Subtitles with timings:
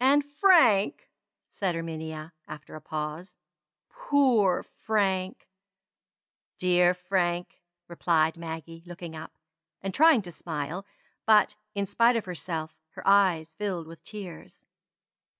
[0.00, 1.08] "And Frank!"
[1.48, 3.38] said Erminia, after a pause.
[3.88, 5.46] "Poor Frank!"
[6.58, 9.30] "Dear Frank!" replied Maggie, looking up,
[9.80, 10.84] and trying to smile;
[11.24, 14.64] but, in spite of herself, her eyes filled with tears.